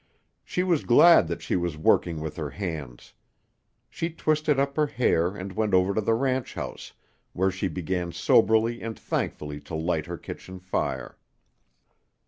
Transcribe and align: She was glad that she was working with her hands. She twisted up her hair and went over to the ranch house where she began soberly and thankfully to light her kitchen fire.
She 0.43 0.63
was 0.63 0.83
glad 0.83 1.27
that 1.27 1.43
she 1.43 1.55
was 1.55 1.77
working 1.77 2.21
with 2.21 2.35
her 2.37 2.49
hands. 2.49 3.13
She 3.87 4.09
twisted 4.09 4.57
up 4.57 4.75
her 4.75 4.87
hair 4.87 5.35
and 5.35 5.51
went 5.51 5.75
over 5.75 5.93
to 5.93 6.01
the 6.01 6.15
ranch 6.15 6.55
house 6.55 6.93
where 7.33 7.51
she 7.51 7.67
began 7.67 8.11
soberly 8.11 8.81
and 8.81 8.97
thankfully 8.97 9.59
to 9.59 9.75
light 9.75 10.07
her 10.07 10.17
kitchen 10.17 10.57
fire. 10.57 11.19